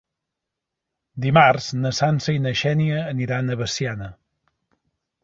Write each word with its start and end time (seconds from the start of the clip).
Dimarts 1.25 1.67
na 1.81 1.91
Sança 1.97 2.35
i 2.37 2.39
na 2.45 2.53
Xènia 2.63 3.05
aniran 3.11 3.53
a 3.53 3.59
Veciana. 3.61 4.09